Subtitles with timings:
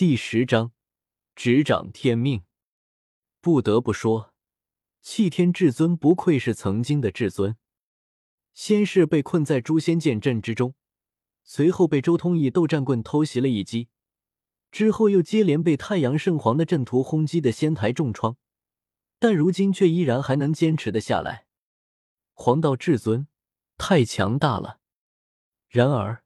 [0.00, 0.72] 第十章，
[1.34, 2.42] 执掌天命。
[3.42, 4.32] 不得不说，
[5.02, 7.58] 弃天至尊不愧是曾经的至尊。
[8.54, 10.74] 先是被困在诛仙剑阵之中，
[11.44, 13.90] 随后被周通以斗战棍偷袭了一击，
[14.72, 18.38] 之后又接连被太阳圣皇的阵图轰击的仙台重创，
[19.18, 21.44] 但如今却依然还能坚持的下来。
[22.32, 23.28] 黄道至尊
[23.76, 24.80] 太强大了。
[25.68, 26.24] 然而，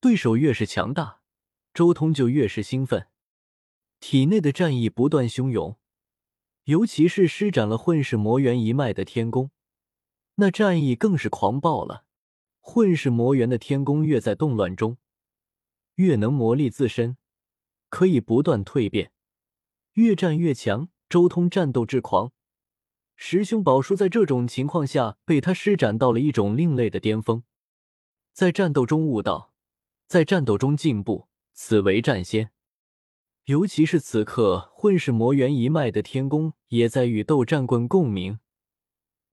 [0.00, 1.20] 对手越是强大。
[1.74, 3.08] 周通就越是兴奋，
[3.98, 5.76] 体内的战意不断汹涌，
[6.64, 9.50] 尤其是施展了混世魔猿一脉的天宫，
[10.36, 12.04] 那战意更是狂暴了。
[12.60, 14.98] 混世魔猿的天宫越在动乱中，
[15.96, 17.16] 越能磨砺自身，
[17.90, 19.10] 可以不断蜕变，
[19.94, 20.88] 越战越强。
[21.08, 22.32] 周通战斗之狂，
[23.14, 27.44] 十凶宝叔在这种情况下被他施展到了一种另类的巅峰，
[28.32, 29.52] 在战斗中悟道，
[30.08, 31.28] 在战斗中进步。
[31.56, 32.50] 此为战仙，
[33.44, 38.40] 尤其是此刻混世魔猿一脉的天宫也在与斗战棍共鸣。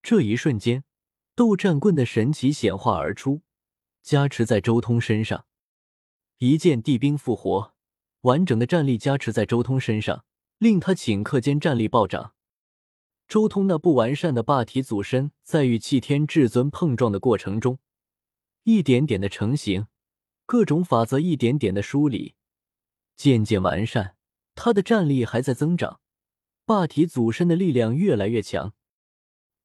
[0.04, 0.84] 这一瞬间，
[1.34, 3.42] 斗战棍的神奇显化而出，
[4.02, 5.46] 加持在周通身上。
[6.38, 7.74] 一剑地冰复活，
[8.20, 10.24] 完整的战力加持在周通身上，
[10.58, 12.34] 令他顷刻间战力暴涨。
[13.26, 17.80] 周通那不完善的霸体祖身，在与气天至尊碰撞的过程中，
[18.62, 19.88] 一点点的成型。
[20.52, 22.34] 各种法则一点点的梳理，
[23.16, 24.16] 渐渐完善，
[24.54, 26.02] 他的战力还在增长，
[26.66, 28.74] 霸体祖身的力量越来越强。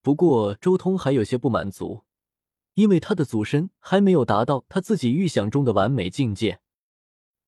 [0.02, 2.06] 不过周通还有些不满足，
[2.76, 6.62] 因为他的祖身还没有达到他自己预想中的完美境界，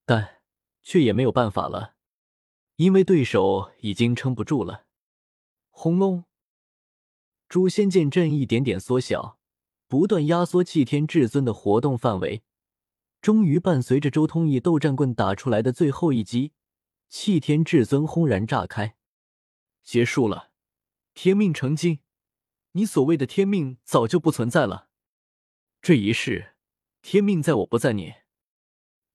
[0.05, 0.41] 但
[0.83, 1.95] 却也没有办法了，
[2.75, 4.83] 因为对手已经撑不住了。
[5.69, 6.25] 轰隆！
[7.47, 9.39] 诛仙剑阵一点点缩小，
[9.87, 12.43] 不断压缩祭天至尊的活动范围。
[13.21, 16.53] 终于伴随着周通以斗战棍打出来的最后一击，
[17.09, 18.95] 气天至尊轰然炸开，
[19.83, 20.51] 结束了，
[21.13, 21.99] 天命成精，
[22.71, 24.87] 你所谓的天命早就不存在了。
[25.81, 26.53] 这一世，
[27.01, 28.13] 天命在我不在你。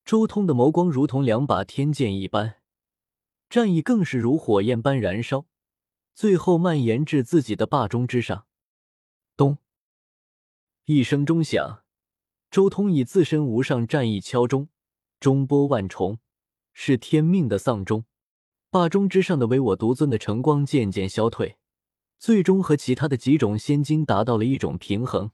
[0.04, 2.60] 周通的眸光如同两把天剑一般，
[3.48, 5.47] 战意更是如火焰般燃烧，
[6.14, 8.47] 最后蔓延至自己的霸中之上。
[9.34, 9.56] 咚，
[10.84, 11.84] 一声钟响。
[12.54, 14.69] 周通以自身无上战意敲钟，
[15.19, 16.20] 钟波万重，
[16.72, 18.04] 是天命的丧钟。
[18.70, 21.56] 霸钟之上的唯我独尊的晨光渐渐消退，
[22.16, 25.32] 最终和其他的几种仙金达到了一种平衡。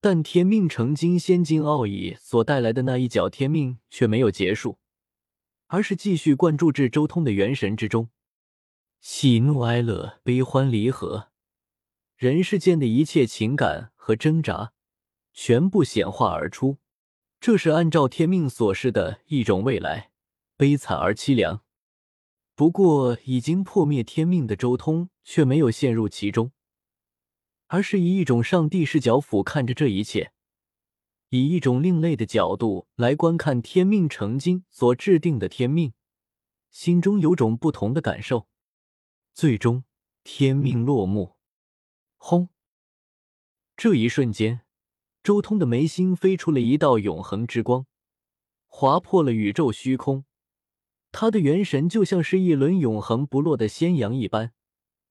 [0.00, 4.78] 但天命成精仙金奥义所带来的那一角天命却没有结束，
[5.66, 8.08] 而是继续灌注至周通的元神之中。
[9.02, 11.28] 喜怒哀乐、悲欢离合，
[12.16, 14.72] 人世间的一切情感和挣扎。
[15.34, 16.78] 全部显化而出，
[17.40, 20.12] 这是按照天命所示的一种未来，
[20.56, 21.62] 悲惨而凄凉。
[22.54, 26.52] 不过，已经破灭天命的周通却没有陷入其中，
[27.66, 30.32] 而是以一种上帝视角俯瞰着这一切，
[31.30, 35.94] 以一种另类的角度来观看天命成精所制定的天命，
[36.70, 38.46] 心中有种不同的感受。
[39.34, 39.82] 最终，
[40.22, 41.34] 天命落幕。
[42.16, 42.50] 轰！
[43.76, 44.60] 这一瞬间。
[45.24, 47.86] 周通的眉心飞出了一道永恒之光，
[48.66, 50.26] 划破了宇宙虚空。
[51.12, 54.52] 他的元神就像是一轮永恒不落的仙阳一般，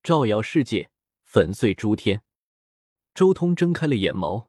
[0.03, 0.91] 照耀世界，
[1.23, 2.21] 粉碎诸天。
[3.15, 4.45] 周通睁开了眼眸，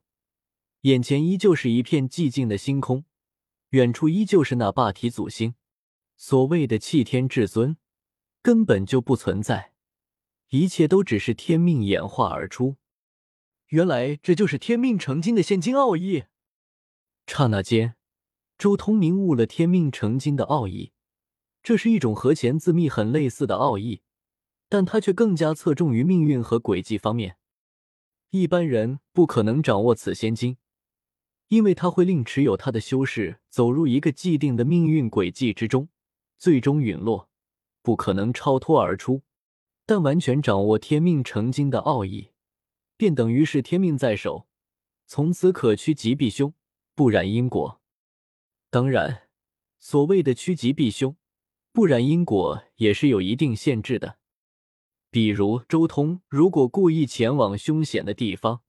[0.83, 3.07] 眼前依旧是一片寂静的星空，
[3.71, 5.55] 远处依旧是那霸体祖星。
[6.19, 7.79] 所谓的气天至尊
[8.43, 9.73] 根本就不存在，
[10.51, 12.77] 一切都只是天命演化而出。
[13.75, 16.27] 原来这就是天命成精的现金奥义。
[17.27, 17.97] 刹那间，
[18.57, 20.93] 周通明悟了天命成精的奥义。
[21.61, 24.03] 这是一种和前自秘很类似的奥义，
[24.69, 27.37] 但他却更加侧重于命运和轨迹方面。
[28.31, 30.57] 一般人不可能掌握此仙金，
[31.49, 35.89] 因为它会令持有它的修士走入一个既定的命运轨迹之中，
[36.39, 37.29] 最终陨落，
[37.83, 39.23] 不可能超脱而出。
[39.85, 42.31] 但完全掌握天命成精的奥义。
[42.97, 44.47] 便等于是天命在手，
[45.07, 46.55] 从此可趋吉避凶，
[46.95, 47.81] 不染因果。
[48.71, 49.29] 当然，
[49.79, 51.17] 所谓的趋吉避凶、
[51.73, 54.19] 不染因果也是有一定限制的。
[55.11, 58.63] 比如周通如果故意前往凶险的地方，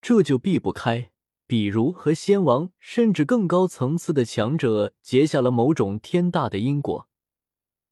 [0.00, 1.10] 这就避不开；
[1.46, 7.08] 比如和仙王甚至更高层次的强者结下了某种天大的因果，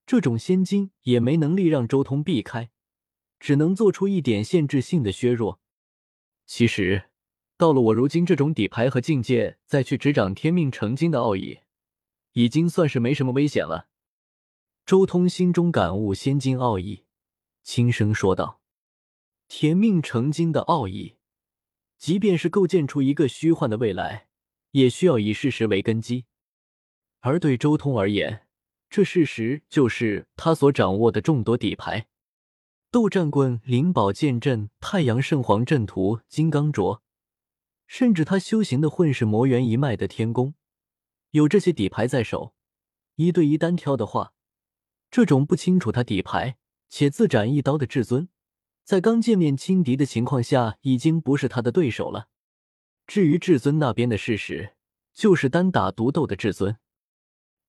[0.06, 2.70] 这种仙金也没能力让周通避开。
[3.38, 5.60] 只能做出一点限制性的削弱。
[6.46, 7.10] 其实，
[7.56, 11.60] 到了我如今这种底牌和境界，再去执掌天命成精的奥义，
[12.32, 13.88] 已经算是没什么危险了。
[14.84, 17.04] 周通心中感悟仙经奥义，
[17.62, 18.60] 轻声说道
[19.48, 21.16] ：“天命成精的奥义，
[21.96, 24.28] 即便是构建出一个虚幻的未来，
[24.72, 26.26] 也需要以事实为根基。
[27.20, 28.46] 而对周通而言，
[28.90, 32.06] 这事实就是他所掌握的众多底牌：
[32.94, 37.00] 斗战棍、灵宝剑阵、太阳圣皇阵图、金刚镯，
[37.88, 40.54] 甚至他修行的混世魔猿一脉的天宫。
[41.32, 42.54] 有这些底牌在手，
[43.16, 44.32] 一对一单挑的话。”
[45.10, 46.56] 这种不清楚他底牌
[46.88, 48.28] 且自斩一刀的至尊，
[48.84, 52.28] 在刚见面轻敌的情况下，已经不是他的对手了。
[53.08, 54.76] 至于至尊那边的事实，
[55.12, 56.76] 就是单打独斗的至尊，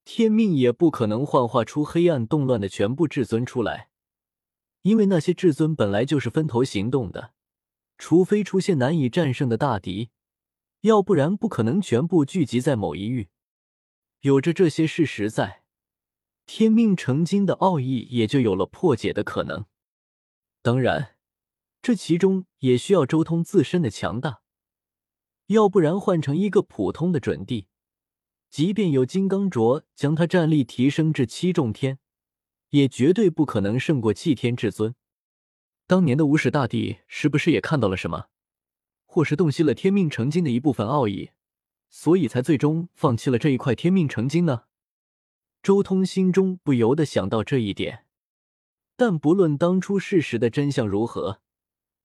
[0.03, 3.89] 天命也不可能幻化出黑暗动乱的全部至尊出来，
[4.85, 7.33] 因为那些至尊本来就是分头行动的，
[7.97, 10.11] 除非出现难以战胜的大敌，
[10.81, 13.29] 要不然不可能全部聚集在某一域。
[14.21, 15.63] 有着这些事实在。
[16.45, 19.65] 天命成精的奥义也就有了破解的可能。
[20.61, 21.17] 当然，
[21.81, 24.43] 这其中也需要周通自身的强大，
[25.47, 27.69] 要不然换成一个普通的准帝，
[28.51, 31.97] 即便有金刚镯将他战力提升至七重天，
[32.75, 34.95] 也绝对不可能胜过祭天至尊。
[35.87, 38.27] 当年的无始大帝是不是也看到了什么，
[39.05, 41.31] 或是洞悉了天命成精的一部分奥义，
[41.89, 44.63] 所以才最终放弃了这一块天命成精呢？
[45.63, 48.05] 周通心中不由得想到这一点，
[48.97, 51.39] 但不论当初事实的真相如何，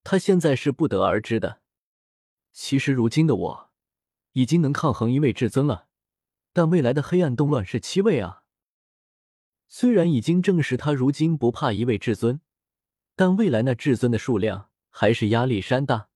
[0.04, 1.60] 他现在是不得而知的。
[2.52, 3.70] 其实如今的我，
[4.34, 5.88] 已经能抗衡一位至尊了，
[6.52, 8.39] 但未来的黑暗动乱是七位啊。
[9.72, 12.40] 虽然已经证实他如今不怕一位至尊，
[13.14, 16.08] 但未来那至尊的数量还是压力山大。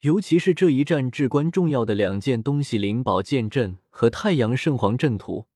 [0.00, 5.46] 尤其是这一战至关重要的两件东西——灵宝剑阵和太阳圣皇阵图。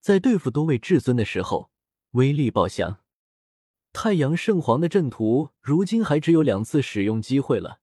[0.00, 1.70] 在对付多位至尊的时候，
[2.12, 3.00] 威力爆响。
[3.92, 7.80] 太阳圣皇的阵图如今还只有两次使用机会了，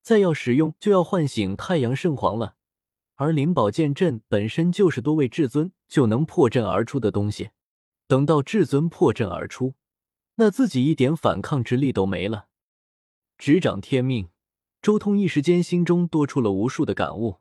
[0.00, 2.54] 再要使用就要唤醒太阳圣皇了。
[3.16, 7.50] 而灵宝剑阵本身就是多位至尊就能破阵而出的东西，
[8.06, 9.74] 等到至尊破阵而出，
[10.36, 12.48] 那自己一点反抗之力都没了。
[13.38, 14.28] 执掌天命，
[14.82, 17.40] 周通一时间心中多出了无数的感悟。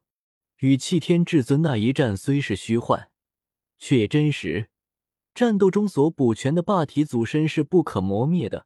[0.58, 3.10] 与气天至尊那一战虽是虚幻。
[3.80, 4.70] 却也真实，
[5.34, 8.66] 战斗中所补全的霸体祖身是不可磨灭的，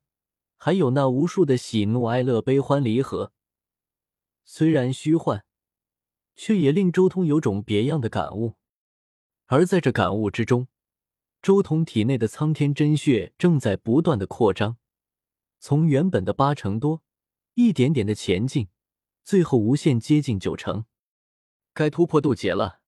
[0.57, 3.31] 还有那无数的喜怒哀乐、悲欢离合，
[4.45, 5.43] 虽然虚幻，
[6.35, 8.57] 却也令周通有种别样的感悟。
[9.47, 10.67] 而在这感悟之中，
[11.47, 14.75] 周通体内的苍天真血正在不断的扩张，
[15.59, 17.03] 从原本的八成多，
[17.53, 18.67] 一点点的前进，
[19.23, 20.83] 最后无限接近九成，
[21.73, 22.81] 该突破渡劫了。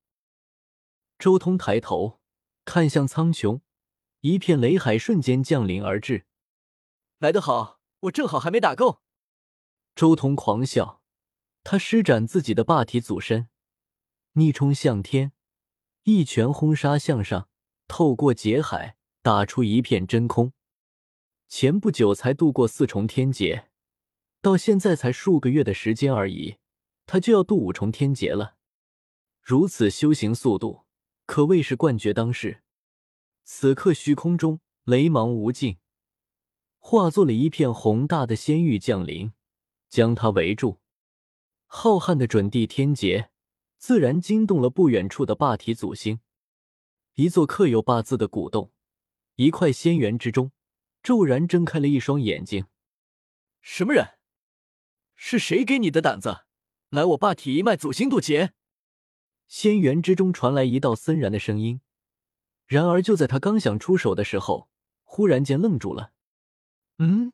[1.18, 2.20] 周通抬头。
[2.66, 3.62] 看向苍穹，
[4.20, 6.26] 一片雷海瞬间降临而至。
[7.20, 9.02] 来得好，我正好还没打够。
[9.96, 11.02] 周通狂笑，
[11.64, 13.48] 他施展自己的霸体祖身，
[14.34, 15.32] 逆冲向天，
[16.04, 17.49] 一拳轰杀向上，
[17.90, 20.54] 透过劫海打出一片真空。
[21.50, 23.68] 前不久才度过四重天劫，
[24.42, 26.60] 到现在才数个月的时间而已，
[27.06, 28.56] 他就要渡五重天劫了。
[29.42, 30.86] 如此修行速度。
[31.26, 32.64] 可谓是冠绝当世。
[33.44, 35.78] 此刻虚空中雷芒无尽，
[36.80, 39.32] 化作了一片宏大的仙域降临，
[39.90, 40.80] 将他围住。
[41.68, 43.30] 浩瀚的准地天劫，
[43.78, 46.20] 自然惊动了不远处的霸体祖星。
[47.16, 48.72] 一座刻有霸字的古洞，
[49.36, 50.52] 一块仙元之中，
[51.04, 52.66] 骤然睁开了一双眼睛。
[53.62, 54.18] 什么人？
[55.16, 56.46] 是谁给你的胆子，
[56.90, 58.54] 来我霸体一脉祖星渡劫？
[59.48, 61.82] 仙元之中传来一道森然的声音，
[62.66, 64.70] 然而就在他刚想出手的时候，
[65.04, 66.14] 忽然间愣住了。
[67.00, 67.34] 嗯，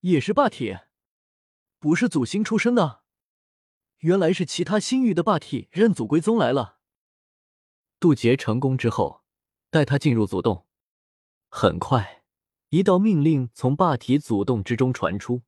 [0.00, 0.78] 也是霸体，
[1.78, 3.02] 不是祖星出生的，
[3.98, 6.77] 原来是其他星域的霸体认祖归宗来了。
[8.00, 9.22] 渡劫成功之后，
[9.70, 10.66] 带他进入祖洞。
[11.48, 12.22] 很快，
[12.68, 15.42] 一道命令从霸体祖洞之中传出。